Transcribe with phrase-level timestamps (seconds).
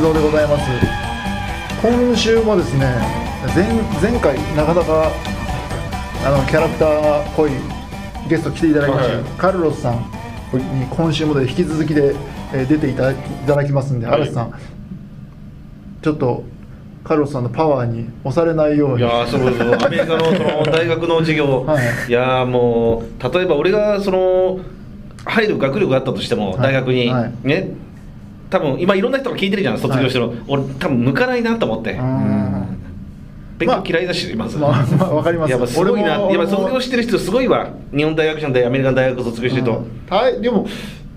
[0.00, 0.64] でございます。
[1.82, 2.86] 今週もですね
[3.54, 5.12] 前前回なかなか
[6.24, 7.50] あのキャラクターが濃い
[8.28, 9.24] ゲスト来ていただきました、はい。
[9.38, 12.14] カルロスさんに今週もで引き続きで、
[12.52, 13.12] えー出ていた
[13.54, 14.22] だきますんで、はい。
[14.22, 14.54] 嵐さん。
[16.02, 16.44] ちょっと
[17.04, 19.00] カルロスさんのパワーに押されないように。
[19.00, 19.74] いやーそうそう。
[19.74, 21.84] アメリカのその大学の授業、はい。
[22.08, 24.60] い、やーもう例えば俺がその
[25.26, 26.58] 入る学力があったとしても、はい。
[26.60, 27.32] 大学に、はい。
[27.44, 27.68] ね
[28.50, 30.26] 多分今いろんな人が聞いてるじゃん卒業してる。
[30.26, 32.80] の、俺多分向かないなと思って、うーん。
[33.58, 35.50] 勉強嫌いだし、まず、まあまあわかります。
[35.50, 36.18] やっぱすごいな。
[36.18, 37.70] やっぱ卒業してる人すごいわ。
[37.94, 40.40] 日本大学じゃんでアメリカの大学卒業してると、うんはい。
[40.40, 40.66] でも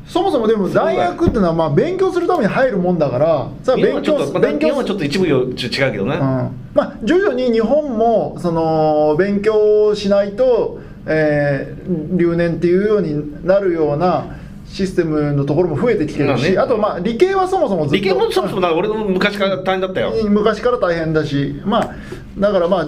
[0.05, 6.21] そもそもでも大学っていうのはまあ勉強するために入るもんだからさ勉強ちょっと、まあ、勉強日本はちょっと一部よちょ違うけどね、うん。
[6.21, 14.25] まあ徐々に日本もその勉強しないと、えー留年っていうようになるような
[14.73, 16.57] システムのところも増えてきてるし、まあね。
[16.57, 21.95] あとまあ理系はそもそもずっと理系もそもそも俺も昔から大変だったよ、昔から大変だしまあ
[22.39, 22.87] だからまあ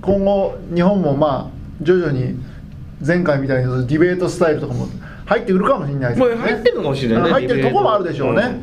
[0.00, 2.36] 今後日本もまあ徐々に
[3.04, 4.86] 前回みたいにディベートスタイルとかも
[5.26, 7.94] 入ってくるかもしれないですもう入ってるのかもしれないね入ってるところも。
[7.94, 8.60] あるでしょうね、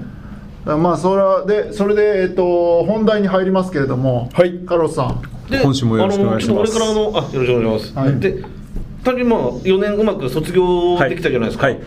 [0.66, 4.60] まあそれはでそれで、えっと、本題に入りますけれども、はい。
[4.60, 5.22] カルロスさん。
[5.50, 6.58] で今週もよろしくお願いします。
[6.58, 8.20] あのちょっと俺からあのあよろしくお願いします、はい。
[8.20, 8.59] で
[9.04, 11.76] 単純にまあ4年うまく卒業できたじゃないですか、はい。
[11.76, 11.84] はい。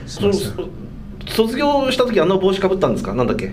[1.29, 3.15] 卒業した時あの帽子かぶったんですか？
[3.15, 3.53] なんだっけ？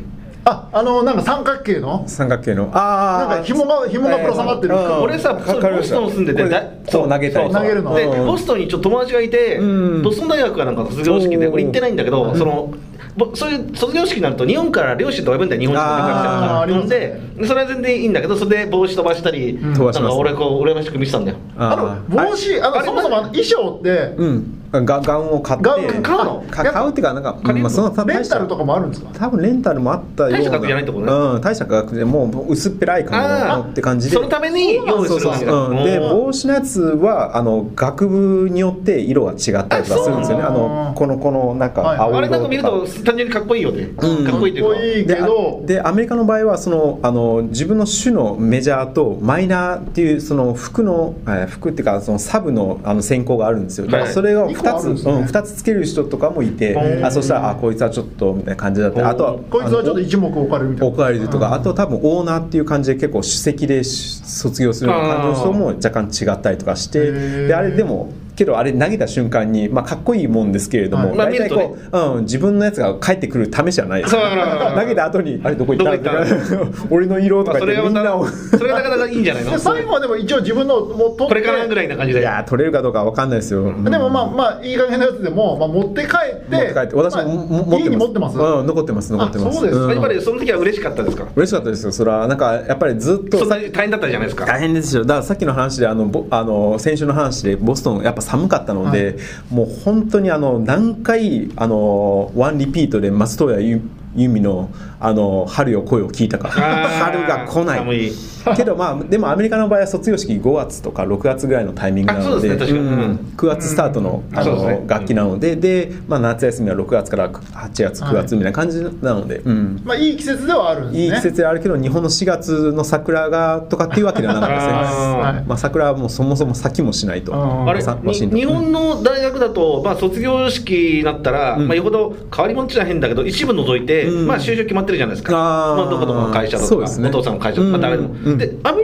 [0.49, 2.03] ああのなんか三角形の？
[2.07, 2.69] 三角形の。
[2.73, 4.97] あなんか紐が紐がぶら下がってるえー。
[4.97, 5.41] うん俺さボ
[5.83, 7.95] ストン住んでてこれだこう投げたりそう投げるの。
[7.95, 10.01] でうんボストンにちょっと友達がいて、うん。
[10.01, 12.73] ボストン大学かなんかの卒業式で俺行ってないんだけど、その
[13.17, 19.73] ぼそういう卒業式になると日本から両親と呼ぶんだよ日本人とかみたいあーなありますねででそれは全然いいんだけどそれで帽子飛ばしたり、ん。
[19.73, 19.99] 飛ばします。
[20.01, 21.37] なんか俺こう羨ましく見てたんだよ。
[21.57, 21.75] あ
[22.09, 25.65] の帽子あのそもそも衣装って、うんガガウンを買って。
[26.01, 26.41] 買うの？
[26.49, 29.09] か買うっていうかなんかまあその多分レンタルとかもあるんですか？
[29.13, 30.37] 多分レンタルもあったような。
[30.37, 31.11] 大した額じゃないってことね。
[31.11, 34.15] うん大した額でもう薄っぺらい感じって感じで。
[34.15, 35.53] そのために用意するわけだ。
[35.53, 40.43] うん、で帽子のやつはあの学部によって色が違ったりとかするんですよね。
[40.43, 42.17] あのこのこのなんかはい青色。
[42.17, 43.95] あれなんか見ると単純にかっこいいよね、ん。
[43.95, 44.75] かっこいいっていうか。
[44.75, 53.87] かっこいいけでどあでアメリカの場合はそのあの自分の種のメジャーとマイナーっていうその服の、えー服っていうかそのサブのあの専攻があるんですよ。
[53.87, 57.05] だからそれを二個あ2つ、うん、2つつける人とかもいてー。
[57.05, 59.01] あそしたらあこいつはちょっとみたいな感じだった。
[59.01, 60.93] りあとはこいつはちょっと一目置かれるみたいな。
[60.93, 67.11] おかわりとか、あと多分オーナーっていう感じで結構首席で卒業するような感じの人も若干違ったりとかして
[67.47, 71.17] であれでもけどあれ投げた瞬間に、まあ、かっこいいもんですけれども、はい。
[71.17, 74.79] まあ大体こ見う、うん、自分のやつが返ってくる試しじゃないですそうそうそう。
[74.79, 75.97] 投げた後にあれどこ行った？
[75.97, 76.87] どこ行った？
[76.95, 79.51] 俺の色とまあ、か言それがみんなをそれがなかなかいいんじゃないの？
[79.51, 82.19] で最後はでも一応自分のもう取ってこれからぐらいな感じで。
[82.21, 83.83] いやー取れるかどうかわかんないですよ、うん。
[83.83, 87.83] でもまあまあいい加減なやつでも、まあ、持って帰って持って帰って私もまあも持ってます。
[87.83, 89.57] 家に持ってます、うん、残ってます残ってます。
[89.57, 91.27] あそうですやっぱりその時は嬉しかったですか？
[91.35, 91.91] 嬉しかったですよ。
[91.91, 94.45] それはなんかやっぱりずっとそんなに大変だったじゃないですか？
[94.45, 95.03] 大変ですよ。
[95.03, 99.15] だからさっきの話であのぼあの先週の話でボストンやっぱ寒かったので、はい。
[99.49, 103.81] もう本当にあの何回あのワンリピートで松任谷
[104.15, 108.11] 由由実のあの春よ声を聞いたか春が来ない。
[108.55, 113.33] けどまあでもアメリカの場合は卒業式5月とか6月ぐらいのタイミングなのでですねうん。
[113.37, 114.79] 9月スタートのあそうですね。
[114.79, 119.81] の楽器なのでで、まあ、夏休みは6月から8月9月みたいな感じなので、うん。
[119.83, 121.05] まあいい季節ではあるんですね。
[121.05, 124.73] いい季節であるけど日本の4月の桜がとかっていうわけではなかったですね。
[124.73, 125.47] あー。
[125.47, 127.33] まあ、桜はもうそもそも咲きもしないと。
[127.33, 131.67] うんあれ日本の大学だと、まあ、卒業式になったら、うん。
[131.67, 134.27] まあ、よほど変わり者っちゃ変だけど一部除いて、うん。
[134.27, 138.83] まあ、就職決まってるじゃないですか、まあ、どこどこの会社とか、お父さんの会社とか、まあ、誰でも、でアメ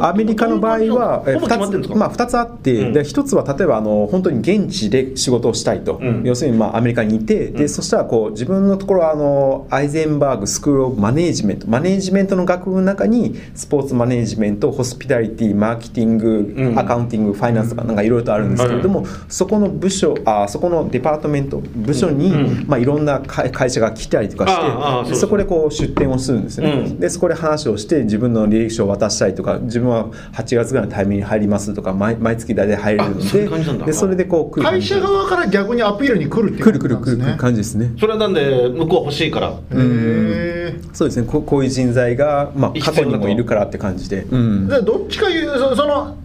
[0.00, 2.92] アメリカの場合はほぼ決まあ、2つあって、うん。
[2.92, 6.22] で1つは例えばあの本当に現地で仕事をしたいと、うん。
[6.24, 16.78] 要するにまあアメリカにいて、でそしたらこう自分のところはあのアイゼンバーグスクール・オブ・マネージメントマネージメントの学部の中にスポーツマネージメントホスピタリティマーケティング、うん。
[16.78, 22.66] アカウンティングファイナンスとかなんかいろいろとあるんですけれども、そこの部署あそこのデパートメント部署に、うん。
[22.66, 24.46] まあ、いろんな会会社が来たりとか
[25.04, 27.00] してそこでこう出店をするんですね、うん。
[27.00, 37.92] でそこで話をして自分の履歴書を渡したりとか自分は8月ぐらいのタイミングに入りますとか毎毎月大体入れるのででそれでこう来る会社側から逆にアピールに来るっていう来る来る来る来る感じですね。
[37.98, 39.48] それはなんで向こうは欲しいから。
[39.50, 40.49] へえ
[40.92, 41.26] そうですね。
[41.26, 44.68] こうこういう人材が、まあ、過去にもいるからって感じで、うん。
[44.68, 46.16] でどっちかいうそその、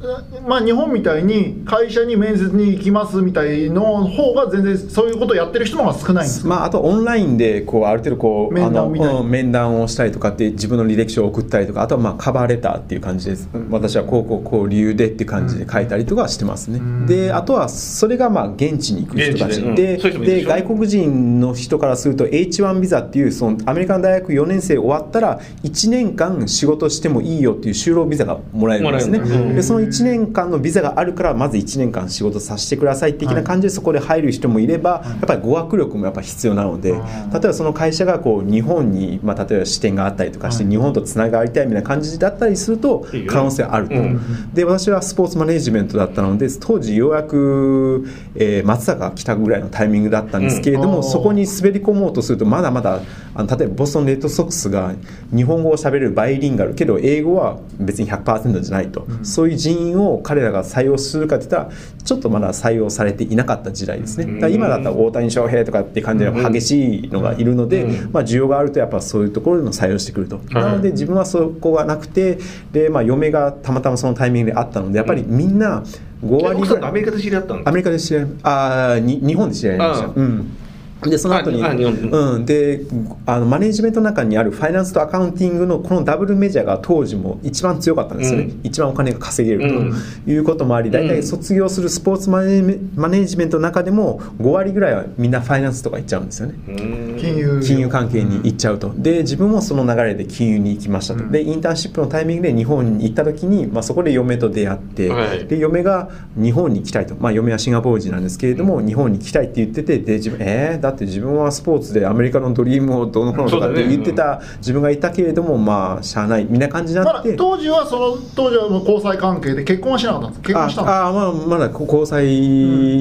[0.48, 9.12] まあ、日本みたいに会社に面接に行きますみたいの方が全然そういうことをやってる人の方が少ないんですか、まあ、あとオンラインでこうある程度こう面談みたいな。
[9.12, 13.50] あの、うん面談をしたりとかって自分の履歴書を送ったりとかあとはまあカバーレターっていう感じです。
[13.70, 19.62] 私はこうこうこう理由でって感じで書いたりとかしてますね、であとはそれがまあ現地に行く人たち。
[19.76, 19.98] で。
[19.98, 29.20] で外国人の人からすると H1 ビザっていうそのアメリカの大学4年生終わったら1年間仕事してもいいよっていう就労ビザがもらえるんですね。
[29.54, 37.02] でその1年間のビザがあるからまず1年間仕事させてください的な感じでそこで入る人もいれば、やっぱり語学力もやっぱ必要なので、例え
[37.40, 43.98] ばその会社がこう日本に、まあ、例えば支店があったりとかして、日本とつながりたいみたいな感じだったりすると可能性あると、う。
[44.00, 44.54] ん。
[44.54, 51.04] で私はスポーツマネジメントだったので当時ようやく、えー松坂が来たぐらいのタイミングだったんですけれども、うん。
[51.04, 53.02] そこに滑り込もうとするとまだまだ
[53.36, 54.94] あの例えばボストン・レッドソックスが
[55.36, 68.12] 日本語を喋れるバイリンガルけど英語は別に100%じゃないと、そういう人員を彼らが採用するかって言ったらちょっとまだ採用されていなかった時代ですね、だ今だったら大谷翔平とかって感じで激しいのがいるので、うん。
[68.14, 72.40] まあ、需要があるとやっぱそういうところでも採用してくると、なので自分はそこがなくて
[72.72, 75.84] で、まあ、嫁がたまたまそのタイミングであったのでやっぱりみんな
[76.24, 76.84] 5割ぐらい。
[76.86, 80.58] アメリカで知り合ったんですアメリカで知り合いあーに日本で知り合いましたああうん
[81.02, 82.82] でその後にうん、で
[83.26, 88.60] あのマネジメントの中にあるファイナンスとアカウンティングのこのダブルメジャーが当時も一番強かったんですよね、うん。
[88.64, 89.94] 一番お金が稼げるうん。
[90.26, 92.62] ということもあり、大体卒業するスポーツマネ
[92.96, 96.56] マネジメントの中でも5割ぐらいはみんなファイナンスとか行っちゃうんですよね。
[96.68, 97.18] うん。
[97.20, 97.62] 金融。
[97.62, 98.94] 金融関係に行っちゃうと。
[98.96, 101.32] で自分もその流れで金融に行きましたと、うん。
[101.32, 105.46] でインターンシップのタイミングで日本に行った時に、まあ、そこで嫁と出会って、はい。
[105.46, 116.46] で嫁が日本に来たいと、まあ、嫁はシンガポール人なんですけれども、日本に来たいって言っててで自分えー、だって自分はスポーツでアメリカのドリームをどうのこうのとかって言ってた自分がいたけれどもまあしゃあない。
[116.46, 117.34] みたいな感じになって。
[117.36, 122.26] 当時はその当時はもう交際関係で結婚はしなかったんです結婚したんですああまあまだ交際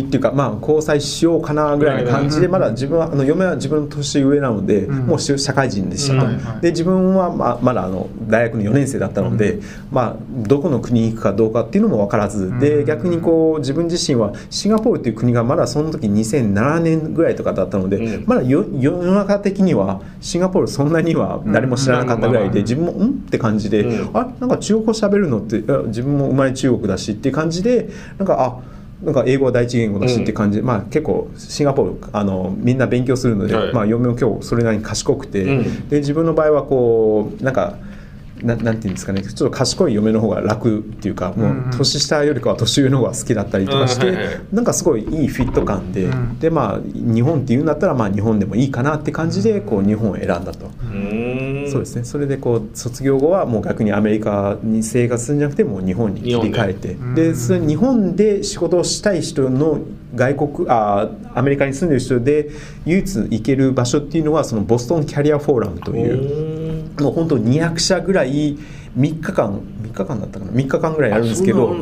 [0.00, 5.06] っていうか、まあ交際しようかなぐらいな感じで、うんまだ自分はあの嫁は自分の年上なので、うん。
[5.06, 6.36] もうし社会人でしたと、うん。
[6.36, 6.60] はいはい。
[6.60, 9.58] で自分はまあまだあの大学の4年生だったので、
[9.90, 12.58] まあどこの国に行くかどうかっていうのも分からず、うん。
[12.60, 18.24] で逆にこう自分自身はシンガポールっていう国がまだその時2007年ぐらいとかだったので、うん。
[18.26, 22.64] まだよ世の中的にはシンガポールそんなには誰も知らなかったぐらいで、うん。
[22.64, 23.08] 自分もん？
[23.08, 24.16] って感じで、うん。
[24.16, 28.74] あなんか中国語喋るのって自分も生まれ中国だしっていう感じでなんかあ
[29.04, 33.72] なんか英語は第一言語だしっていう感じで、まあ結構シンガポールあのみんな勉強するので、はい。
[33.74, 35.88] まあ嫁も今日それなりに賢くて、うん。
[35.88, 37.76] で自分の場合はこうなんか
[38.44, 39.22] ななんていうんですかね。
[39.22, 44.12] ちょっと賢い嫁の方が楽っていうかもう年下よりかは年上の方が好きだったりとかして、う
[44.52, 44.56] ん。
[44.56, 50.66] なんかすごいいいフィット感で、うんでまあ日本っていうんだったらまあ日本でもいいかなって感じでこう日本を選んだと。
[50.66, 51.66] うん。
[51.70, 52.04] そうですね。
[52.04, 56.96] それでこう卒業後はもう逆にアメリカに生活するんじゃなくてもう日本に切り替えて。
[57.14, 57.34] で。
[57.34, 59.80] それ日本で仕事をしたい人の
[60.14, 62.50] 外国あアメリカに住んでる人で
[62.86, 66.63] 唯一行ける場所っていうのはそのボストンキャリアフォーラムといううん
[67.00, 68.56] もう本当200社ぐらい
[68.96, 69.60] 3日間
[69.94, 71.80] 日間だったかな？3日間ぐらいやるんですけどもう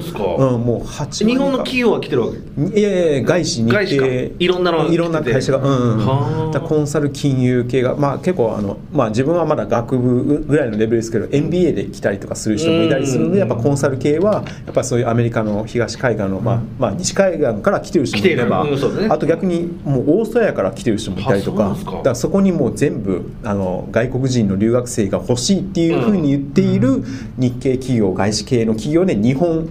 [0.83, 4.07] 8日本の企業は来てるわけいやいや外資に外資か。
[4.07, 18.67] いろんなのいろんな会社が、うんコンサル金融系が、まあ、結構あの、まあ、自分はまだ学部ぐらいのレベルですけど MBA で来たりとかする人もいたりするのでやっぱコンサル系はやっぱそういうアメリカの東海岸の、まあまあ、西海岸から来てる人もいれば、
[19.11, 21.93] あと逆にもうオーストラリアから来てる人もいたりとかあそか。
[21.93, 27.05] だからそこにもう全部あの外国人の留学生が欲しいっていうふうに言っている
[27.37, 29.69] 日系企業外資系の企業で日本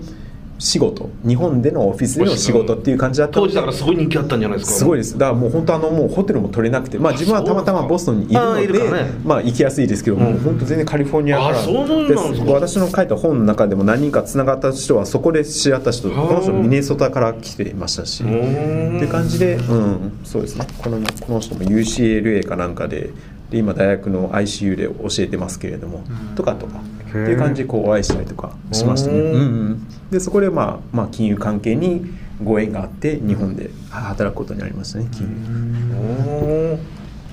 [0.61, 4.77] 仕事日本でのオフィスでの仕事っていう感じだった当時だからすごい人気あったんじゃないですか。
[4.77, 5.17] すごいです。
[5.17, 9.11] だからもう本当あのもうホテルも取れなくてまあ自分はたまたまボストンにいるあのでね。
[9.25, 10.23] まあ行きやすいですけど、うん。
[10.23, 12.51] もう本当全然カリフォルニアからですか。
[12.53, 20.67] 私の書いた本の中でも何人かつながった人はそこで知り合った人こはあの人ミネソタから来ていましたしって感じでうんそうですね。
[20.77, 23.09] このこの人も UCLA かなんかで
[23.50, 26.03] で今大学の ICU で教えてますけれども、
[26.35, 26.81] とかとか
[27.12, 29.32] っていう感じでこうお会いしたりとかしましたね、うんうん。
[29.32, 32.06] うん、でそこで、まあ、まあ金融関係に
[32.44, 36.80] ご縁があって日本で働くことになりましたね金融、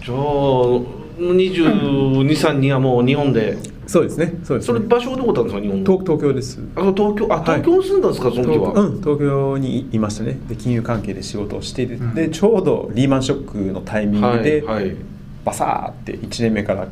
[0.04, 0.18] じゃあ
[1.18, 3.56] 223人はもう日本で。
[3.88, 5.87] そうですねそうですそれね場所はどこだったんですか日本の？
[5.87, 6.61] 東東京です。
[6.76, 7.62] あ東京あはい。
[7.62, 10.38] 東京に住んだんですか、その時東,、は、うん、東京にいましたね。
[10.47, 12.14] で金融関係で仕事をしていて、うん。
[12.14, 14.97] でちょうどリーマンショックのタイミングで、はいはい。
[15.42, 16.87] バサーって1年目から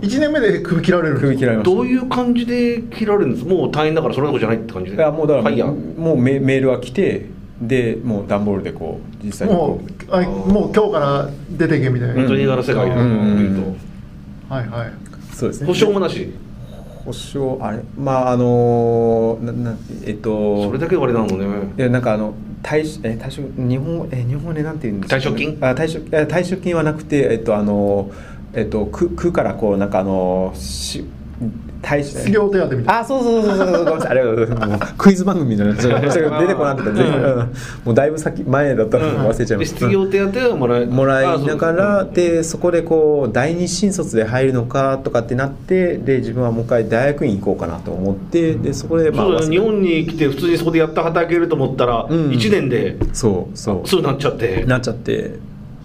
[0.00, 3.44] 1年目で首切られる首切られましたどういう感じで切られるんです？
[3.44, 4.96] もう大変だからそれどころじゃないって感じで。
[4.96, 7.26] いやもうだからもうメメールが来て
[7.60, 13.36] でもう段ボールでこう実際にもこうあもう今日から出てけみたいな、本当に映画の世界でうん。
[13.56, 13.76] 言う
[14.48, 14.92] とはいはい。
[15.34, 15.66] そうですね。
[15.66, 16.32] 保証もなし？
[17.04, 21.72] 保証あれまああのななえっとそれだけで終わりなのね。
[21.76, 25.58] いやなんかあの退しえ退職日本語え日本語でなんて言うんですか退職金？
[25.60, 28.10] あ退職え退職金はなくてえっとあの
[28.54, 31.04] えっと区区からこうなんかあのし
[31.82, 32.98] 退失業手当みたいな。
[33.00, 33.84] あそうそうそうそうそう。
[33.84, 34.10] ごめんなさい。
[34.10, 34.94] ありがとうございます。
[34.98, 37.36] クイズ番組みたいな出てこなかった全然うん。
[37.84, 39.78] もうだいぶ先前だったの忘れちゃいまでした。
[39.78, 52.30] 失業手当はもらえもらいながらでそこでこう第二新卒で入るのかとかってなってで自分はもう一回大学院行こうかなと思ってでそこでまあ日本に来て普通にそこでやった働けると思ったら、うん。
[52.30, 53.88] 1年でそうそう。
[53.88, 54.64] すぐなっちゃって。
[54.66, 55.34] なっちゃって。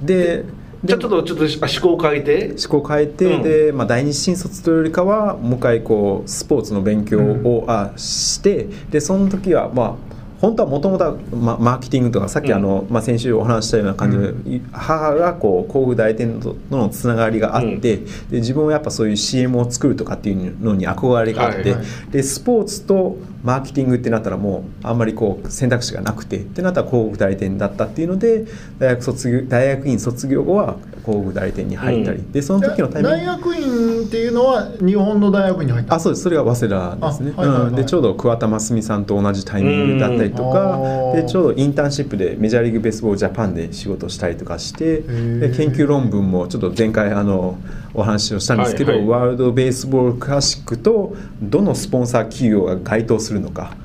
[0.02, 0.44] で
[0.84, 2.50] じゃあちょっとちょっと思考を変えて。
[2.50, 3.44] 思考を変えて、うん。
[3.44, 14.18] で、まあ、第二新卒というよりかはもう一回こうスポーツの勉強を、あしてでその時はまあ本当はもともとはまマーケティングとかさっきあの、まあ、先週お話ししたような感じ
[14.52, 17.82] で、母がこう工具代理店とのつながりがあって、うん。
[17.82, 21.86] で自分はやっぱそういう CM を作るとかっていうのに憧れがあって、はいはい。
[22.12, 28.46] でスポーツとマーケティングってなったらもうあんまりこう選択肢がなくてってなったら広告代理店だったっていうので
[28.80, 32.32] 大学卒業大学院卒業後は広告代理店に入ったり、うん。
[32.32, 33.18] でその時のタイミング。
[33.18, 36.24] 大学院っていうのは日本の大学院に入ったあそうです。
[36.24, 37.68] それが早稲田ですね、あはいはいはい。
[37.70, 40.78] うん、でちょうど桑田真澄さんと同じタイミングだったりとか。
[40.78, 41.22] うん。
[41.22, 47.58] でちょうどインターンシップでメジャーリーグベースボールジャパンで仕事したりとかしてーで研究論文もちょっと前回あの
[47.94, 49.08] お話をしたんですけど、はいはい。
[49.08, 53.76] ワールドベースボールクラシックとどのスポンサー企業が該当するのか。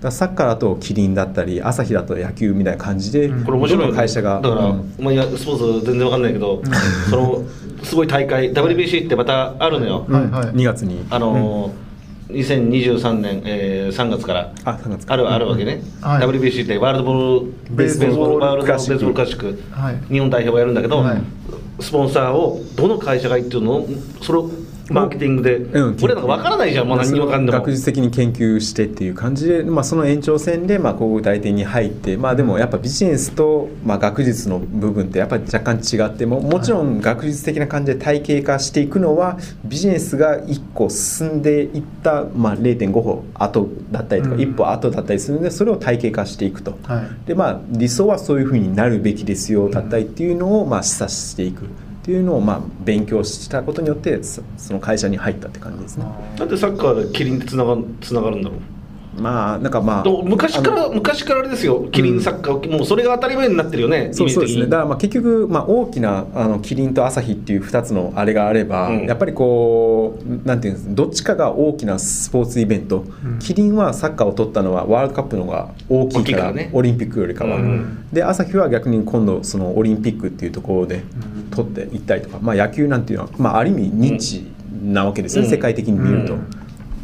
[0.00, 3.44] だサッカーだとキリンだったり朝日だと野球みたいな感じで、うん。
[3.44, 3.92] これ面白いよね。
[3.92, 4.40] どの会社が。
[4.40, 4.94] だから、うん。
[4.98, 6.62] お前やスポーツ全然わかんないけど、
[7.10, 7.44] その
[7.82, 10.46] すごい大会 WBC ってまたあるのよ、はいはい。
[10.54, 11.04] 2月に。
[11.10, 11.88] あのー
[12.28, 14.52] 2023年、えー3月から。
[14.64, 16.26] あ3月かあるあるわけね、はい。
[16.26, 19.18] WBC ってワールドボールベースボールワールドベースボールクク。
[19.20, 19.98] ラシラシック、はい。
[20.12, 21.22] 日本代表がやるんだけど、はい
[21.80, 23.76] スポンサーをどの会社がいいっていうの？
[23.76, 23.88] を
[24.20, 24.50] それを
[24.90, 27.58] マーケティングで、うん俺なんか分からないじゃん、もう何にもかんでも。
[27.58, 44.40] 学術的に研究してっていう感じで、まあ、その延長線でまあ広告代理店に入って、まあ、でもやっぱビジネスとまあ学術の部分ってやっぱり若干違ってももちろん学術的な感じで体系化していくのはビジネスが1個進んでいった、まあ、0.5歩後だったりとかうん。
[44.40, 46.78] 1歩後だったりするのでそれを体系化していくと。
[46.84, 47.28] はい。
[47.28, 51.64] でまあ、理想はそういうふうになるべきですよだったりっていうのをまあ示唆していく
[52.08, 56.06] っていうのをまあ勉強したことによってその会社に入ったって感じですね。
[56.38, 58.60] なんでサッカーでキリンってつながつながるんだろう
[59.18, 61.88] まあなんかまあ昔から昔からあれですよ。
[61.92, 64.66] キリンサッカー、もうそれが当たり前になってるよねそうそうですね。
[64.66, 69.06] だだからまあ結局、まあ、大きなあのキリンとアサヒっていう2つのあれがあれば、うん。
[69.06, 73.38] やっぱりこうなんていうんですどっちかが大きなスポーツイベント、うん。
[73.40, 76.70] キリンはサッカーを取ったのはワールドカップの方が大きいからね。
[76.72, 78.06] オリンピックよりかは、うん。
[78.12, 81.02] でアサヒは逆に今度そのオリンピックっていうところでん
[81.50, 84.46] 取っていったりとか、まあ、野球なんていうのは、まあ、ある意味ニッチ
[84.82, 85.52] なわけですよね、うん。
[85.52, 86.36] 世界的に見ると。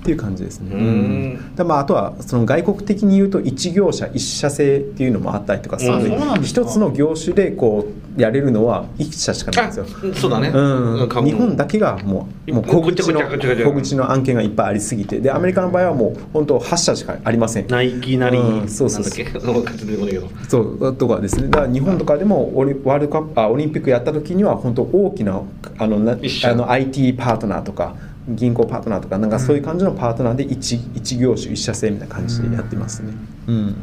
[0.04, 1.38] うんっていう感じですね。
[1.56, 5.92] でまあ、あとはその外国的に言うと一業者一社制っていうのもあったりとかする。
[5.92, 7.86] のであそう一つの業種でこ
[8.18, 9.86] うやれるのは一社しかないんですよ。
[9.86, 15.20] あそうだね、うん、日本だけがもうもう小口の小口の案件がいっぱいありすぎて。
[15.20, 17.66] でアメリカの場合はもう本当8社しかありません。
[17.68, 18.68] ナイキなり、うん。
[18.68, 19.24] そうそうなんだっけ？
[19.24, 20.28] 勝手に出てこないけど。
[20.50, 21.48] そうとかですね。
[21.48, 25.40] だから日本とかでもオリワールドカップあオリンピックやった時には本当大きな
[25.78, 27.96] あのあの IT パートナーとか
[28.28, 33.12] 銀行パートナーとかなんかそういう感じのパートナーで一一業種一社制みたいな感じでやってますね。
[33.46, 33.76] うん。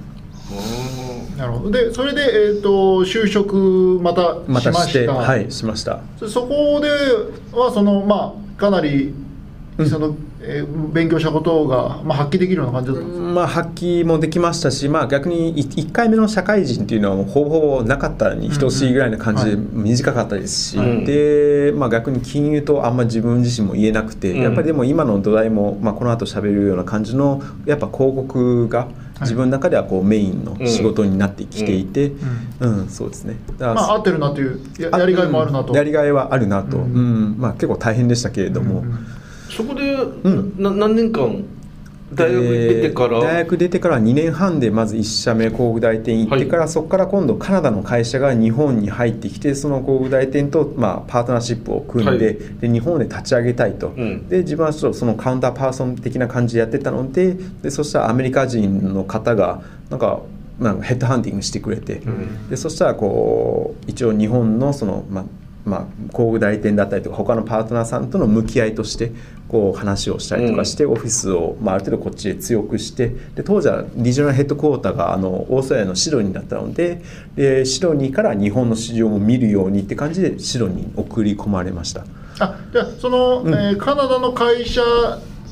[1.37, 1.71] なるほど。
[1.71, 2.69] でそれで、えー、と
[3.03, 4.99] 就職またましたましした。
[4.99, 6.01] てはいしました。
[6.19, 6.89] そそこで
[7.57, 9.13] はそのまあかなり
[9.89, 19.83] その、えー勉強したことが、まあ、発揮できるような感じだったんですか、まあ、発揮もできましたし、まあ、逆に1回目の社会人っていうのはほぼほぼなかったに等しいぐらいな感じでうん。
[19.83, 24.41] 短かったですし、うんで、まあ、逆に金融とあんま自分自身も言えなくて、うん。
[24.41, 28.89] やっぱりでも今の土台も、まあ、この後喋るような感じのやっぱ広告が
[29.21, 32.11] 自分の中ではこうメインの仕事になってきていて、
[32.59, 32.89] うん。
[32.89, 33.37] そうですね。
[33.59, 37.35] まあ合ってるなというややりがいもあるなと、やりがいはあるなと、ううん。
[37.35, 38.79] んまあ、結構大変でしたけれども。
[38.79, 39.20] うん
[39.55, 39.95] そこで、
[40.29, 40.53] ん。
[40.57, 41.43] な何年間
[42.13, 52.35] 大学出てから、で大学出てから2年半でまず1社目広告代理店行ってから、そこから今度カナダの会社が日本に入ってきてその広告代理店と、まあ、パートナーシップを組んで,、はい。
[52.35, 54.27] で日本で立ち上げたいと、ん。
[54.27, 60.21] で自分はちょっとそのカウンターパーソン的な感じでやってたのででそしたらアメリカ人の方がなんか
[60.59, 62.49] なんかヘッドハンティングしてくれて、ん。
[62.49, 65.25] でそしたらこう一応日本のその、まあ
[65.65, 69.11] まあ、広告代理店だったりとか他のパートナーさんとの向き合いとして
[69.47, 77.01] こう話をしたりとかして、オフィスを、まあ、ある程度こっちで強くしてで当時はリジョナルヘッドクォーターがあのオーストラリアのシドニーだったので
[77.35, 82.05] でシドニーから日本の市場も見るようにって感じでシドニーに送り込まれました。
[82.39, 84.81] あじゃあその、うんえーカナダの会社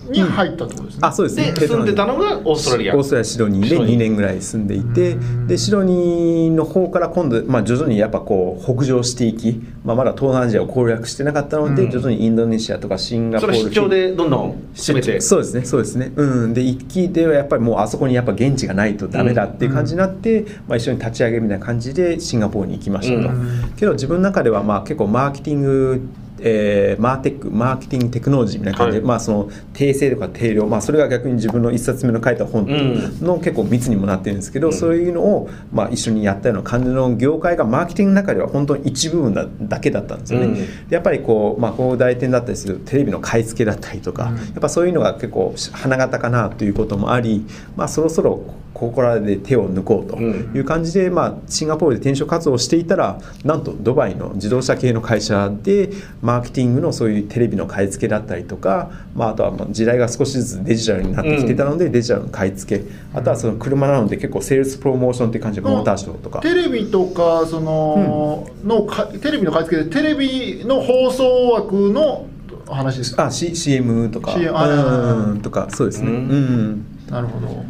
[0.09, 1.51] に入ったってことですね、あそうですね。
[1.51, 2.95] で住んでたのがオーストラリア。
[2.95, 3.95] オーストラリアシドニーでシドニー。
[3.95, 5.15] 2年ぐらい住んでいて
[5.47, 11.91] でシドニーの方から今度、まあ、徐々にやっぱこう北上していき、まあ、まだ東南アジアを攻略してなかったので、うん。
[11.91, 15.21] 徐々にインドネシアとかシンガポールそれ出張でどんどん攻めて。
[15.21, 16.11] そうですねそうですね。
[16.15, 16.53] うん。
[16.53, 23.73] で一期ではやっぱりもうあそこにやっぱ現地がないとダメだっていう感じになって、まあ、一緒に立ち上げみたいな感じでシンガポールに行きましたと、うん。
[23.77, 26.01] けど自分の中ではまあ結構マーケティング
[26.41, 28.93] えーマーテックマーケティングテクノロジーみたいな感じ。
[28.93, 29.07] で、はい。
[29.07, 33.19] まあその訂正とか定量、まあ、それが逆に自分の一冊目の書いた本うん。
[33.21, 34.73] の結構密にもなってるんですけど、うん。
[34.73, 40.45] そういうのをまあ一緒にやったような感じの業界がマーケティングの中では本当に一部分だだけだったんですよね。
[40.45, 40.55] うん。
[40.55, 44.35] でやっぱりこう、まあ、こう代理店だったりするテレビの買い付けだったりとか、うん。
[44.37, 48.43] やっぱそういうのが結構花形かなということもあり、まあ、そろそろ
[48.79, 55.89] ここらで手を抜こうという感じで、まあ、シンガポールで転職活動をしていたらなんとドバイの自動車系の会社で
[56.21, 62.85] マーケティングのそういうテレビの買い付けだったりとか、まあ、あとはまあ時代が少しずつデジタルになってきてたので、デジタルの買い付け。
[63.13, 66.39] あとはその車なので結構セールスプロモーションって感じでモーターショーとか。
[66.39, 72.27] テレビとかその、のかテレビの買い付けでテレビの放送枠の
[72.67, 73.25] 話ですか？
[73.25, 74.31] あ、C、CM とか。
[74.31, 76.15] CM あうんとかそうですね、うん。
[76.15, 76.85] うん。
[77.09, 77.65] なるほど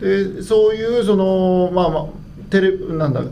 [0.00, 2.06] でそういうそのまあまあ
[2.50, 3.22] テレなんだ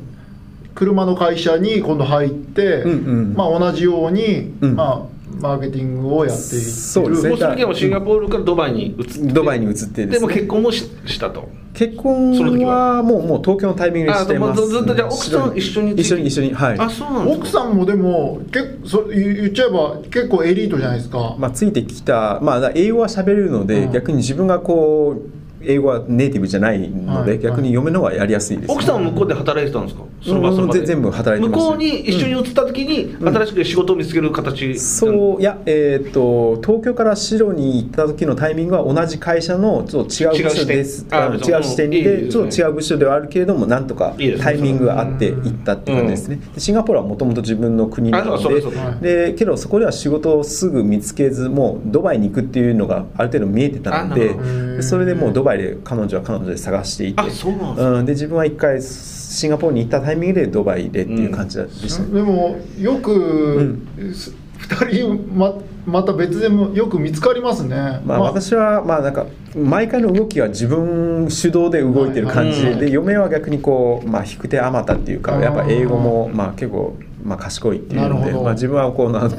[0.78, 3.34] 車の会社に今度入って、うんうん。
[3.34, 4.76] まあ、同じように、うん。
[4.76, 6.64] まあ、マーケティングをやっている。
[6.64, 7.30] そうですね。
[7.30, 9.32] もうその時はもうシンガポールからドバイに移って。
[9.32, 10.06] ドバイに移ってですね。
[10.06, 11.48] でも結婚もししたと。
[11.75, 12.96] 結その時婚は。
[12.98, 14.62] はもうもう東京のタイミングでしてます。
[14.62, 15.92] あずずっとじゃあ奥さん一緒に。
[15.94, 16.78] 一緒に一緒にはい。
[16.78, 17.42] あそうなんですか。
[17.42, 23.92] 奥さんもでもけそ言言っちゃえば結構エリートじゃないですか、まあ、ついてきた、まあ、英語は喋れるので、うん。
[23.92, 27.40] 逆に自分がこう英語はネイティブじゃないので、はい。
[27.40, 30.04] 逆に嫁の方がやりやすいです、奥さんは向こうで働いてたんですか？
[30.22, 30.80] その場その場で。
[30.80, 41.04] うん全部働いてました向こうに一緒に移った時に新しく仕事を見つける形そういや、えー、と東京から白に行った時のタイミングは同じ会社のちょっと違う部署です。
[41.04, 42.22] 違う視点ですね。
[42.22, 57.22] でちょっと違う部署ではあるけれどもなんとかタイミングがあって行ったっていう感じですね、でシンガポールはもともと自分の国なのでそうそうそうでけどそこでは仕事をすぐ見つけずもうドバイに行くっていうのがある程度見えてたのでそれでもうドバイで彼女は彼女で探していて。
[57.22, 64.14] あそうなんで自分は一回シンガポールに行ったタイミングでドバイでっていう感じでしたね、でもよく、ん。
[64.14, 65.54] す二人ま
[65.87, 79.32] また別でもよく見つかりますね、まあ、私はまあなんか毎回の動きは自分主導で動いてる感じで,、嫁は逆にこう、まあ、引く手あまたっていうかやっぱ英語もまあ結構、まあ、賢いっていうので、まあ、自分はこうなん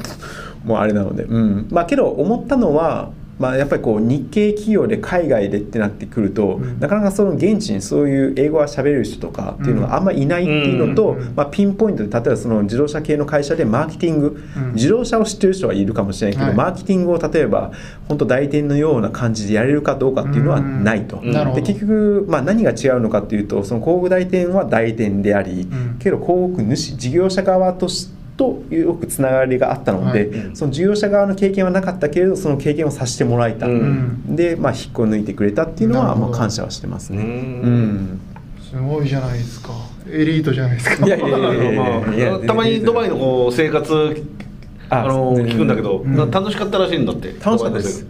[0.64, 1.68] もうあれなので、うん。
[1.70, 6.78] まあ、けど思ったのは、まあ、やっぱりこう日系企業で海外でってなってくると、うん。
[6.78, 11.32] なかなかその現地にそういう英語が喋れる人とかっていうのがあんまりいないっていうのと、うん。
[11.34, 14.72] まあ、ピンポイントで例えばその自動車系の会社でマーケティング、うん。
[14.74, 16.54] 自動車を知ってる人はいるかもしれないけど、はい。
[16.54, 17.72] マーケティングを例えば
[18.08, 21.22] 本当代理店のような感じでやれるかどうかっていうのはないと。
[21.54, 25.96] で結局、まあ、何が違うのかっていうとその広告代理店は代理店であり、ん。
[25.98, 30.56] けど広告主事業者側としとよくつながりがあったので、はい。
[30.56, 34.34] その事業者側の経験はなかったけれどその経験をさせてもらえた、うん。
[34.34, 37.68] で、まあ、引っこ抜いてくれたっていうのは、まあ、感謝はしてますね。
[38.62, 39.72] すごいじゃないですか。
[40.10, 41.06] エリートじゃないですか。
[41.06, 44.24] いやいやいやいやまあたまにドバイのこう生活
[44.88, 46.16] あの聞くんだけど、うん。
[46.30, 47.34] 楽しかったらしいんだって。
[47.44, 48.06] 楽しかったです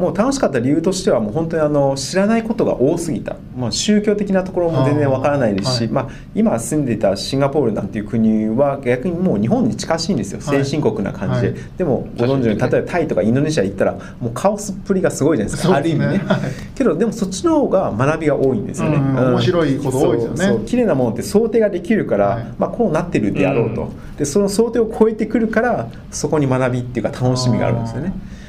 [0.00, 5.88] もう楽しかった理由としてはもう本当にあの知らないことが多すぎた、まあ、宗教的なところも全然わからないですし、はい。
[5.88, 10.38] まあ、今住んでいたシンガポールなんていう国は逆にもう日本に近しいんですよ。
[10.38, 10.46] はい。
[10.46, 11.56] 先進国な感じで、はい。
[11.76, 15.72] でもご存知のように例えばタイとかインドネシア行ったらもうカオスっぷりがすごいじゃないですか。
[15.74, 15.78] ね。
[15.78, 16.40] ある意味ね、はい。
[16.74, 19.14] けどでもそっちの方が学びが多いんですよね、うん。
[19.32, 20.64] 面白いこと多いですよね。
[20.64, 22.44] 綺麗なものって想定ができるから、はい。
[22.58, 24.16] まあ、こうなってるであろうと、うん。
[24.16, 28.08] でその想定を超えてくるからそこに学びっていうか楽しみがあるんですよね。
[28.08, 28.39] で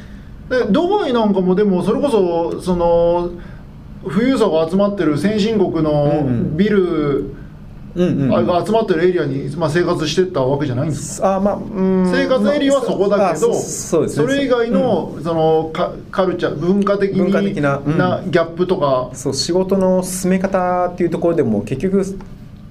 [0.70, 3.32] ドバイなんかもでもそれこそその
[4.04, 7.34] 富裕層が集まってる先進国のうんビル
[7.94, 11.36] うんうんあが集まってるエリアに、まあ、生活してったわけじゃないんですか？
[11.36, 12.10] あまあ、うん。
[12.10, 14.28] 生活エリアはそこだけあど、そそうですね。
[14.34, 17.82] れ以外の,、そのカカルチャー文化的に文化的なう
[18.28, 18.32] ん。
[18.32, 22.06] ギャップとか、そう仕事の進め方っていうところでも結局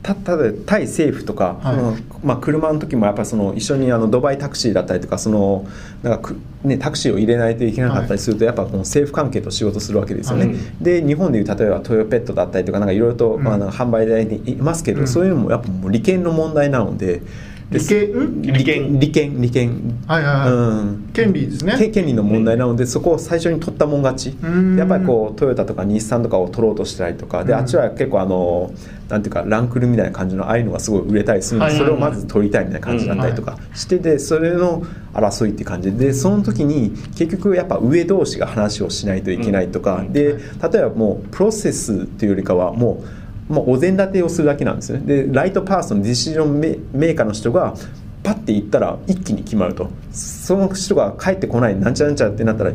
[0.03, 2.27] たただ対政府とか、はい。
[2.27, 5.67] まあ、車の時もやっぱりその一緒にあのドバイタクシーだったりとかその
[6.03, 10.57] なんかく、ね、タクシーを入れないといけなかったりすると、やっぱこの政府関係と仕事するわけですよね、はい。
[10.81, 13.43] で日本でいう例えばトヨペットだったりとかなんかいろいろと、うん。
[13.43, 15.09] まあ、販売代にいますけど、うん。
[15.09, 17.23] そういうのもやっぱもう利権の問題なので
[17.71, 18.43] で利権ん？
[18.43, 21.11] 利権利権利権はいはいはい、うん。
[21.13, 21.77] 権利ですね。
[21.79, 24.37] け権利の問題なので、そこを最初に取ったもん勝ち。
[24.77, 27.59] やっぱりこうトヨタとか日産とかを取ろうとしたりとかで、うん。
[27.61, 28.73] あっちは結構あの
[29.09, 31.97] なんていうかランクルみたいな感じのああいうのがすごい売れたりするので、はいはいはい。
[31.97, 40.13] それをまず取りたいみたいな感じだったりとかしてでそれの争いっていう感じでその時に結局やっぱ上同士が話をしないといけないとか、うん。
[40.13, 43.20] で例えばもうプロセスっていうよりかはもう
[43.51, 45.01] もうお膳立てをするだけなんですね。
[45.01, 47.75] で right person decision メメーカーの人が
[48.23, 49.91] パッて言ったら一気に決まると。
[50.13, 52.75] その人が帰ってこないなんちゃらなんちゃらってなったらい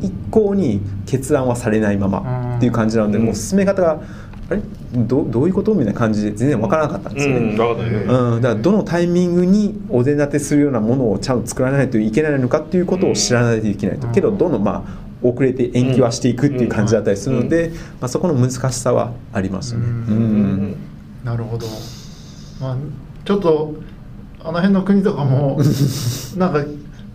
[0.00, 3.24] 一向に決断はされないままっていう感じなので、うん。
[3.24, 4.00] もう進め方が
[4.50, 4.60] あれ？
[4.94, 5.72] どどういうこと？
[5.72, 7.56] みたいな感じで全然わからなかったんですよね。
[7.56, 8.34] うん。
[8.34, 14.12] うん、だからどのタイミングにお膳立てするようなものをちゃんと作らないといけないのかっていうことを知らないといけないと、うん。
[14.12, 19.86] けどどんどんまあ遅れて延期はしていくっていう感じだったりするので、まあ、そこの難しさはありますよね。
[19.86, 20.76] うんうん
[21.24, 21.66] なるほど。
[22.60, 22.76] まあ
[23.24, 23.74] ちょっと
[24.40, 25.60] あの辺の国とかも
[26.36, 26.64] なんか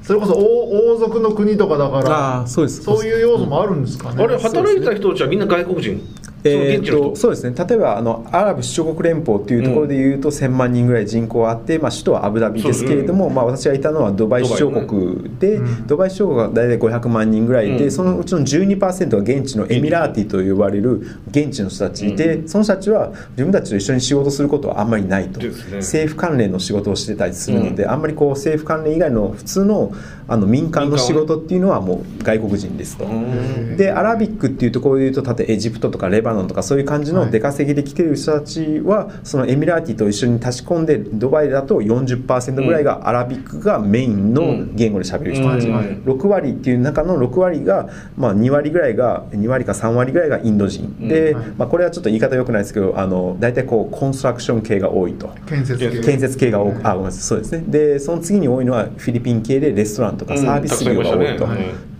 [0.02, 2.84] それこそ王王族の国とかだからああそうです。
[2.84, 6.02] そういう要素もあるんですかね、あれ働いてた人たちはみんな外国人？
[6.44, 7.10] えー現地の人？
[7.10, 7.56] とそうですね。
[7.58, 15.88] 例えばあのアラブ首長国連邦っていうところでいうと、1000万人ぐらい人口あって、まあ、首都はアブダビですけれども、まあ、私がいたのはドバイ首長国で、うん。
[15.88, 17.92] ドバイ首長国が大体500万人ぐらいで、うん。
[17.92, 25.50] そのうちの12%が現地のエミラーティと呼ばれる現地の人たちで、その人たちは自分たちと一緒に仕事することはあんまりないと、ね。
[25.78, 29.92] 政府関連の仕事をしてたりするので、あんまりこう政府関連以外の普通の
[30.30, 33.06] あの民間の仕事っていうのはもう外国人ですと。
[33.06, 33.78] うん。
[33.78, 45.76] でアラビックっていうところでいうと例えばエジプトとかレバノンとかそういう感じの出稼ぎで来てる人たちは、そのエミラーティと一緒に足し込んでドバイだと40%ぐらいがアラビックがメインの言語で喋る人たち、うん。
[45.76, 51.08] はい6割っていう中の6割が、まあ、2割ぐらいが2割か3割ぐらいがインド人、うん。
[51.08, 51.46] で、はい。
[51.58, 55.30] まあ、これはちょっと言い方良くないですけどあの大体こうコンストラクション系が多いと。
[55.48, 56.00] 建設系。
[56.02, 57.22] 建設系が多くあごめんなさい。
[57.22, 57.64] そうですね。
[57.68, 60.40] でその次に多いのはフィリピン系でレストランとかうん。
[60.40, 61.48] サービス業が多いと、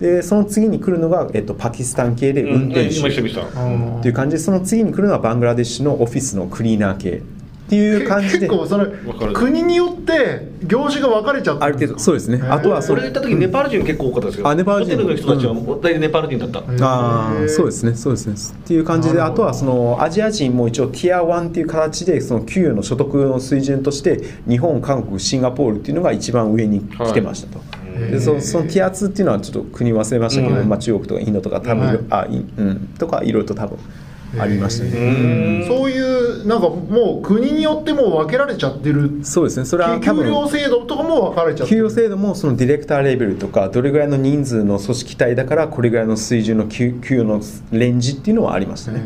[0.00, 7.22] でその次に来るのが、えっと、パキスタン系で運転手、っていう感じでその次に来るのはバングラデシュのオフィスのクリーナー系
[7.68, 8.48] っていう感じで。
[8.48, 9.32] 結構そのかる。
[9.34, 12.40] 国によって業種が分かれちゃってある程度そうですね。
[12.48, 14.96] あとはそれ行った時ネパール人結構多かったですよあネパール人。
[14.96, 17.94] ホテルの人たちは大体ネパール人だった、ああそうですね。
[17.94, 18.34] そうですね。
[18.34, 27.60] っていう感じであとはそのアジア人も一応ティア1っていう形でその給与の所得の水準として日本韓国シンガポールっていうのが一番上に来てましたと、い
[27.98, 30.68] でそそのティア2っていうのはちょっと国忘れましたけど、うん。
[30.68, 31.98] まあ、中国とかインドとか多分、はい。
[32.10, 33.78] あいうん、とかいろいろと多分
[34.38, 35.66] ありましたね、うん。
[35.66, 39.20] そういうなんかもう国によってもう分けられちゃってる。
[39.22, 39.64] そうですね。
[39.64, 41.80] それは多給分料制度とかも分かれちゃってる。
[41.80, 47.40] 給与制度もそのディレクターレベルとかどれぐらいの人数の組織体だからこれぐらいの水準の給給与の
[47.72, 49.00] レンジっていうのはありましたね。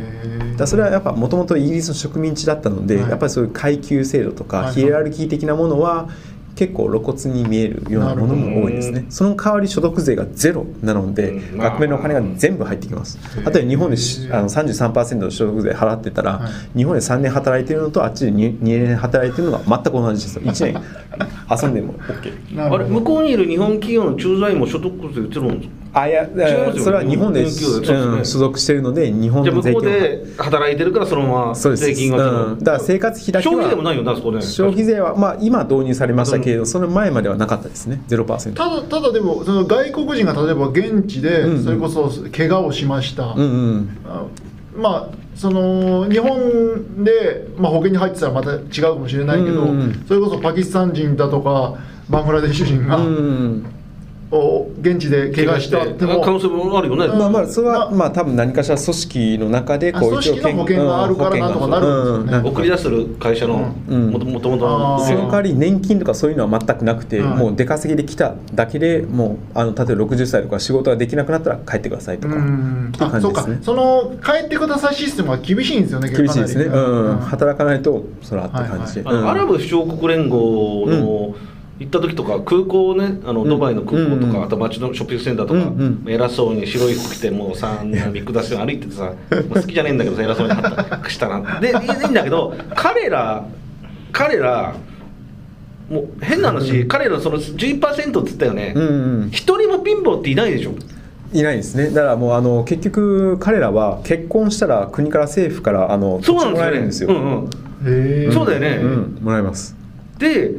[0.52, 6.08] だからそれはやっぱもともとイギリスの植民地だったので、はいやっぱりそういう階級制度とかヒエラルキー的なものは
[6.54, 9.06] 結構露骨に見えるようなものも多いですね。
[9.08, 11.58] その代わり所得税がゼロなので、うん。
[11.58, 13.18] 学名のお金が全部入ってきます。
[13.38, 13.50] へー。
[13.52, 16.78] 例えば日本でしあの33%の所得税払ってたら、はい。
[16.78, 20.42] 日本で3年働いてるのとあっちで 2, 年働いてるのが全く同じですよ。
[20.42, 20.82] 1年。
[21.62, 25.81] 遊んでも OK あれ向こうにいる日本企業の駐在員も所得税移るんですか？
[25.94, 27.50] あいやそれは日本で、うん
[28.24, 33.54] 所属してるので日本じゃあ向こうの税金をで働いてるからそのまま税金がだから生活費だけは。
[33.54, 34.40] 消費税もないよなそこね。
[34.40, 38.00] 消費税は、まあ、今導入されましたけれど、その前まではなかったですね。
[38.08, 43.44] 0%ただただでもその外国人が例えば現地でそれこそ怪我をしました、うんう
[43.76, 43.98] ん。
[44.06, 44.24] あ
[44.74, 51.78] まあその日本で、まあ、保険に入ってたらまた違うかもしれないけど、うんうんそれこそパキスタン人だとか
[52.08, 53.81] バングラデシュ人が、うんお
[54.80, 62.48] 現地で怪我したっても可能性もあるよね、うんまあまあそれはままあ多分何かしら組織の中であ組織の保険があるからなんとかなるんですよね。
[62.48, 64.10] うん送り出する会社のうん。
[64.10, 64.56] もともとそ
[65.14, 72.88] の代わり年金とかそういうのは全くなくて、はいもう出稼ぎで来ただけでもうあの例えば60歳とか仕事ができなくなったら帰ってくださいとか、うん。
[72.88, 73.74] っていうあそうか感じですね。
[73.74, 81.34] その帰ってくださいシステムは厳しいんですよね厳しいですね、働かないとそらって感じで、アラブ首長国連合の
[81.78, 83.48] 行った時とか空港ねあのうん。
[83.48, 86.10] ドバイの空港とか、うんあと街のショッピングセンターとか、うんうん。
[86.10, 89.14] 偉そうに白い服着てもうさビッグダッシュ歩いててさもう
[89.54, 90.54] 好きじゃねえんだけどさ偉そうに
[91.10, 91.74] したなでいい
[92.10, 93.44] んだけど彼ら
[94.12, 94.76] 彼ら
[95.90, 98.72] もう変な話、彼らその11%って言ったよね。
[98.74, 99.30] うんうん。
[99.30, 100.72] 一、人も貧乏っていないでしょ。
[101.34, 101.90] いないですね。
[101.90, 107.48] だからもうあの結局彼らは結婚したら国から政府からあのそう土地もらえなんでるんですすよ、よね、
[107.84, 108.26] うん。
[108.26, 108.32] うん。
[108.32, 108.68] そうだよね。
[108.82, 109.76] うん、もらえます。
[110.18, 110.50] で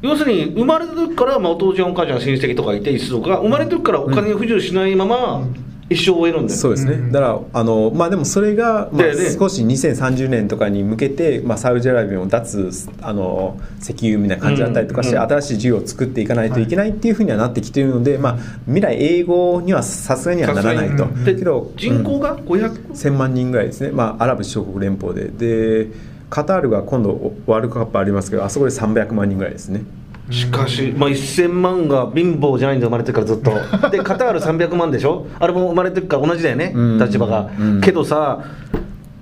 [0.00, 5.42] 要するに生まれた時から、まあ、お父ちゃんお母ちゃん親戚とかいて一族が生まれた時からお金を不自由しないまま
[5.90, 7.12] 一生終えるんだよそうですね、うん。
[7.12, 21.04] だからあのまあでもそれが、まあ少し2030年とかに向けて、まあ、サウジアラビアを脱あの石油みたいな感じだったりとかして、うんうん新しい事業を作っていかないといけないっていうふうにはなってきているので、まあ、未来英語にはさすがにはならないと。
[21.04, 21.38] さすがに。
[21.38, 25.28] けど人口が500 1000万人ぐらいですね、まあ、アラブ首長国連邦で。
[25.28, 25.88] で
[26.30, 29.82] カタールが今度ワールドカップありますけどあそこで300万人ぐらいですね。
[30.30, 33.50] しかし、まあ、1000万が貧乏じゃないんで生まれてるからずっと。
[33.88, 35.26] でカタール300万でしょ？
[35.40, 36.98] あれも生まれてるから同じだよね、うん。
[36.98, 37.80] 立場が、うん。
[37.80, 38.44] けどさ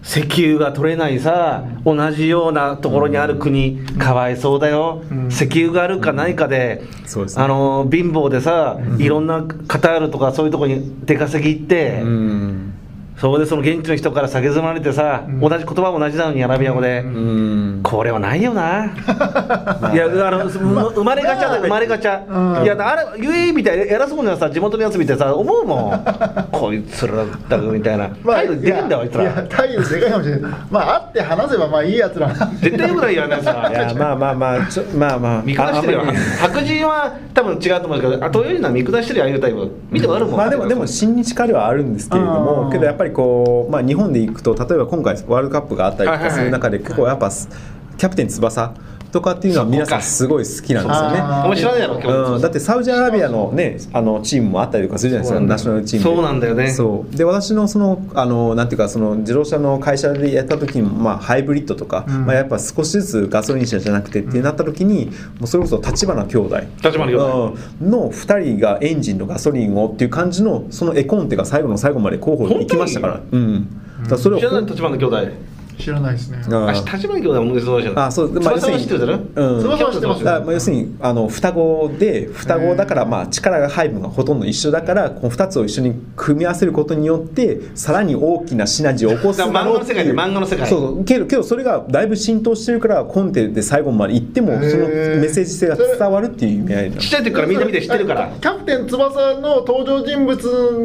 [0.03, 5.29] 石油が取れないさ同じようなところにある国、かわいそうだよ、うん。
[5.29, 7.45] 石油があるかないかで、そうですね。
[7.45, 12.65] あの貧乏でさ、いろんなカタールとかそういうところに出稼ぎ行って、うん
[13.18, 18.87] そこでその現地の人から下げずまれてさ、うん同じ言葉も同じなのにアラビア語で、うんこれはないよな。
[19.94, 20.59] いや、あの、生
[21.05, 22.20] まれがちゃだ、生まれがちゃ。
[22.29, 26.05] うんいや、あれ、ゆえみたいな偉そうなさ、地元のやつ見てさ、思うもん。
[26.52, 27.14] こいつら
[27.48, 28.09] だみたいな。
[28.26, 29.42] 態度できんだよ、あいついやら。
[29.44, 32.29] 態度でかいかもしれないまあ会って話せばまあいいやつら
[32.61, 33.70] 絶対よくないよね、いさ。
[33.72, 36.18] やまあまあまあちょまあまあ見下してるよああんまり。
[36.18, 39.70] 白人は多分違うと思うんですけど、あ、東洋人は見下してるよ、ああいうタイプ。
[39.90, 40.37] 見てもあるもん。
[40.37, 48.74] まあでもでも親日家ではあるんですけれどあもーけどやっぱりこうまあ日本で行くと例えば今回ワールドカップがあったりとかする中で結構やっぱキャプテン翼
[49.12, 51.19] とかっていうのは皆さんすごい好きなんですよね。
[51.19, 51.45] あー。
[51.47, 52.33] お前知らないやろ、今日。
[52.35, 56.05] うん、だってサウジアラビアの,、ね、あのチームもあったりとかするじゃないですか、ナショナルチーム。
[56.05, 56.69] でそうなんだよね。
[56.71, 57.16] そう。
[57.16, 62.27] で私のそのあのなんていうかその自動車の会社でやった時にも、まあ、ハイブリッドとか、うん。
[62.27, 65.07] まあ、やっぱ少しずつガソリン車じゃなくてってなった時に、
[65.38, 66.61] もうそれこそ立花兄弟。
[66.83, 67.57] 立花兄弟。
[67.81, 67.90] うん。
[67.90, 73.21] の2人がエンジンのガソリンをっていう感じのその絵コンテが最後の最後まで候補に行きましたから。
[73.31, 73.69] うん。
[74.09, 75.56] だそれを知らない、立花の兄弟。
[75.78, 76.38] 知らないですね。
[76.50, 78.04] ああ、立花兄弟はもうそうじゃない。
[78.06, 79.62] あそう翼は知ってるだろうん。
[79.62, 90.12] 翼は知ってまあ要するにあの双子で双子だからまあ力が配分がほとんど一緒だからこの2つを一緒に組み合わせることによってさらに大きなシナジーを起こす漫画の世界で。
[90.12, 90.66] 漫画の世界。
[90.68, 94.64] そうけどけどそれがだいぶ浸透してるからコンテで最後まで行ってもそのメ
[95.22, 98.30] ッセージ性が伝わるっていう意味合いなちっちゃい時からみんな見て知ってるから。
[98.40, 100.36] キャプテン翼の登場人物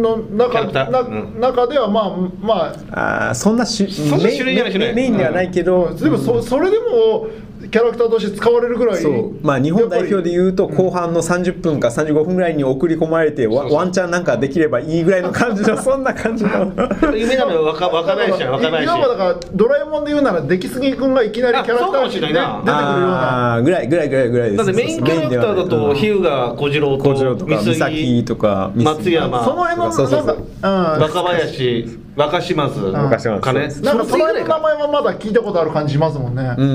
[0.01, 1.39] の中なうん。
[1.39, 7.27] 中ではまあまああーそんなしそんな種類じゃない種類メインではないけど、でもそそれでも
[7.69, 9.39] キャラクターとして使われるぐらいそう。
[9.41, 16.71] まあ、日本代表でいうと後半の30分か35分ぐらいに送り込まれてワワンチャンなんかできればいいぐらいの感じのそんな感じの。
[17.15, 22.71] 夢なのよ若若林じゃん若林いわばだからドラえもんで言うなら出来すぎ君がいきなりキャラクターとしてね出てくるよう
[23.11, 23.61] な。
[23.63, 24.65] ぐらいぐらいぐらいぐらいです。
[24.65, 29.43] だってメインキャラクターだと日向小次郎小次郎とかと三三崎杉とか松山。
[29.43, 30.25] その辺のそうそうそう。
[30.25, 31.01] なんかうん。
[31.03, 32.79] 若林若島津。
[32.79, 33.81] 若島津。
[33.81, 36.65] なんかその名前前はまだ聞いたことある感じしますもんね、う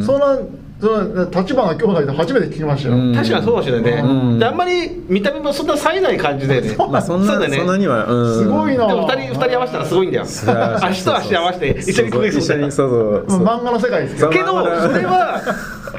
[0.00, 0.04] ん。
[0.04, 0.38] そんな
[0.80, 3.14] その立花兄弟で初めて聞きましたよ、うん。
[3.14, 4.38] 確かにそうかもしれないね、うん。
[4.38, 6.76] であんまり見た目もそんな冴えない感じだよね。
[6.76, 7.56] まあそんなね。
[7.56, 8.86] そんなには、うん、すごいな。
[8.86, 10.24] でも二人二人合わせたらすごいんだよ。
[10.24, 14.30] 足と足合わせて一緒に食い一緒にそうそう漫画の世界ですけど。
[14.30, 14.46] けど
[14.80, 15.40] それは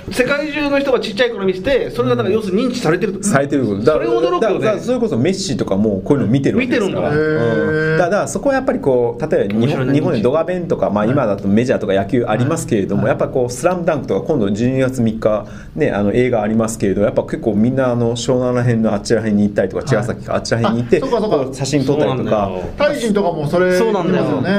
[0.10, 3.24] 世界中の人がちっちゃい頃見ててそれがだから要するに認知されてると。
[3.24, 3.84] されてること。
[3.84, 4.40] それ驚くよね。
[4.40, 7.62] だからだからそれこそメッシとかもこういうの見てるわけですから見てるんだ。
[7.62, 7.98] うん。
[7.98, 21.38] だからだからそこはやっぱりこう例えば日本日本でドガベンとか、まあ、今だとメジャーとか野球ありますけれども、やっぱこう「スラムダンクとか今度12月3日、ね、あの映画ありますけれどやっぱ結構みんなあの湘南ら辺のあっちら辺に行ったりとか茅ヶ崎かあっちら辺に行って、あそうかそうか。
[21.38, 22.52] こう写真撮ったりとか。
[22.78, 24.42] タイ人とかもそれそうなんだよ。
[24.42, 24.50] ね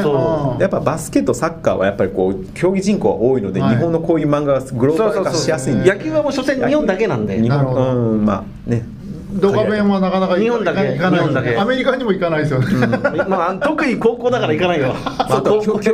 [0.61, 3.77] やっぱバスケットサッカーはやっぱりこう競技人口が多いので、はい。
[3.77, 7.41] 日本のこういう漫画がグローバル化しやすいんで野球はもう所詮日本だけなんで。
[7.41, 8.25] 日本うん。
[8.25, 8.85] まあね
[9.33, 10.93] ドカベンはなかなか日本だけ。
[10.93, 12.87] 行かないアメリカにも行かないですよね、
[13.29, 14.95] まあ特に高校だから行かないよ。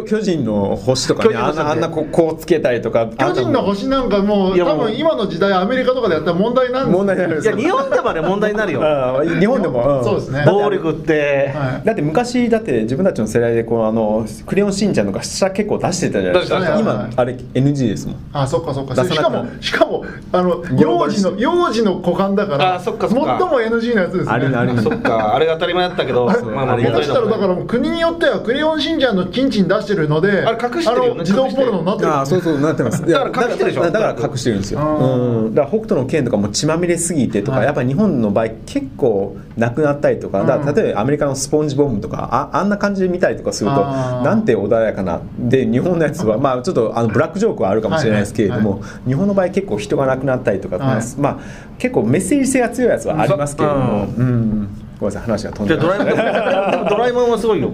[0.07, 8.83] 巨人の星とかねあんなあんなこうこうつけたりとか巨人の星なんかもう多分今の時代アメリカとかでやったら問題なんですよ問題になるんですよいや日本でまで問題になるよ。
[8.83, 10.05] ああ日本でも、ん。
[10.05, 10.44] そうですね。
[10.46, 11.87] 暴力って、はい。
[11.87, 16.79] だって昔だって自分たちの世代でこうあの「クレヨンしんちゃん」とか下結構出してたじゃないですか。
[16.79, 18.16] 今あれ NG ですもん。
[18.33, 18.94] あそっかそっか。
[19.05, 24.33] しかもしかもあの幼児の幼児の股間だからあそっかそっか最も NG なやつですね。
[24.33, 32.09] あれのあれの そっかあれが当たり前だったけどまあまあ下手したらだから国によってはクレヨンしんちゃんのチンチン出してるのであれ隠してるよね自動ポルノになってる。
[32.09, 33.07] ああそうそうなってます。
[33.07, 33.83] だから隠してるでしょ。
[33.83, 37.67] だからだから隠してるんですよ、うん、だから北斗の拳とかも血まみれすぎてとか、はい。
[37.67, 49.09] やっぱ日本の場合結構なくなったりとか、だ例えばアメリカのスポンジボムとかああんな感じで見たりとかするとなんて穏やかなで日本のやつはまあちょっとあのブラックジョークはあるかもしれないですけれども、はい。
[49.09, 51.03] 日本の場合結構人が亡くなったりとか、はい。
[51.19, 51.38] まあ
[51.79, 57.72] 結構メッセージ性が強いやつはありますけれども、うん、ごめんなさい話が飛んでドラえもんでもドラえもんはすごいよ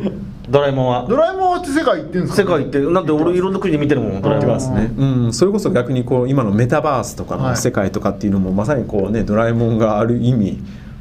[0.48, 1.07] ドラえもんは？
[1.09, 10.59] ドラえもんって世界行ってるんですか世界行ってなんで俺いろんな国で見てるもんドラえますね、うん、それこそ逆にこう今のメタバースとかの世界とかっていうのもまさにこうねドラえもんがある意味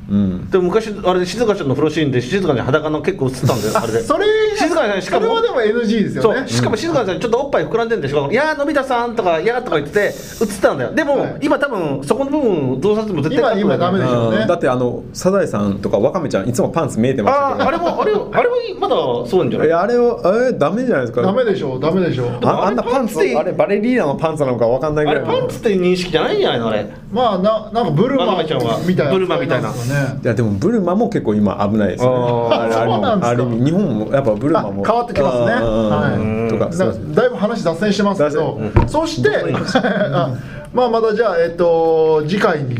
[0.10, 0.50] うん。
[0.50, 4.04] でも昔あれで静香ちゃんの風呂シーンで静香ちゃん裸の結構映ったんだよあれで。
[4.04, 4.26] それ
[4.58, 6.39] 静香ちゃんしかもそれはでも NG ですよね。
[6.39, 10.92] そうしかも静香ちゃんちょっとおっぱい膨らんでるんでしょ「いやーのび太さん」とか「いやー」とか言ってて映ってたんだよ。
[10.94, 11.38] でも、はい。
[11.42, 14.38] 今多分そこの部分どうさせても絶対今今ダメでしょうね。
[14.42, 14.48] うん。
[14.48, 18.96] だってあのサザエさんとかワカメちゃんいつもパンツ見えてましたけどあああれもあれもあれもまだ
[19.30, 19.70] そうなんじゃない？
[19.70, 21.22] えあれをあれダメじゃないですか？
[21.22, 22.39] ダメでしょうダメでしょう。
[22.44, 25.24] ああんなパンツあれパンツであれバレリーナのパンツなのかわかんないぐあらい。
[25.24, 26.88] のれパンツって認識じゃないんじゃないのあれ。
[27.12, 29.70] まあななんかブルマワカメちゃんはみたいなブルマみたいな。
[29.72, 29.76] ね
[30.24, 32.10] いやでもブルマも結構今危ないですね。
[32.10, 34.84] ああれそうなんです味日本もやっぱブルマも。
[34.84, 35.46] あ変わってきますね。
[35.46, 36.50] はい。
[36.50, 39.30] とかだだいぶ話脱線してますけど、そして
[40.13, 40.34] あ
[40.74, 42.78] まあまたじゃあえっと次回に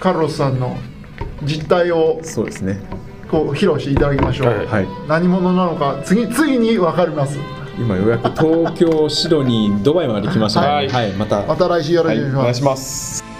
[0.00, 0.76] カルロスさんの
[1.44, 2.80] 実態をそうですね。
[3.30, 4.68] こう披露していただきましょう、
[5.08, 7.38] 何者なのか次ついに分かります。
[7.78, 10.66] 今ようやく東京シドニードバイまで来ましたね。
[10.66, 10.88] はい。
[10.88, 11.12] はい。
[11.12, 11.42] また。
[11.46, 13.31] また来週よろしくお願いします